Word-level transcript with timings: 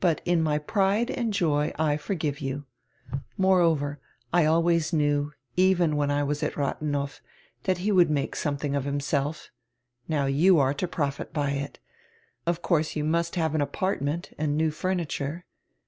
But 0.00 0.22
in 0.24 0.42
my 0.42 0.58
pride 0.58 1.08
and 1.08 1.32
joy 1.32 1.72
I 1.78 1.96
forgive 1.96 2.40
you. 2.40 2.64
Moreover, 3.38 4.00
I 4.32 4.44
always 4.44 4.92
knew, 4.92 5.32
even 5.54 5.94
when 5.94 6.10
I 6.10 6.24
was 6.24 6.42
at 6.42 6.56
Radienow, 6.56 7.20
diat 7.64 7.76
he 7.76 7.92
would 7.92 8.10
make 8.10 8.34
somediing 8.34 8.76
of 8.76 8.82
himself. 8.86 9.50
Now 10.08 10.26
you 10.26 10.58
are 10.58 10.74
to 10.74 10.88
profit 10.88 11.32
by 11.32 11.50
it. 11.52 11.78
Of 12.44 12.60
course 12.60 12.96
you 12.96 13.04
must 13.04 13.36
have 13.36 13.54
an 13.54 13.60
apartment 13.60 14.32
and 14.36 14.56
new 14.56 14.72
furniture. 14.72 15.44